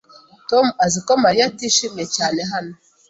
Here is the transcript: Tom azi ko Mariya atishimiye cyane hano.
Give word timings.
Tom 0.49 0.65
azi 0.85 0.99
ko 1.05 1.13
Mariya 1.23 1.45
atishimiye 1.49 2.05
cyane 2.15 2.39
hano. 2.51 2.73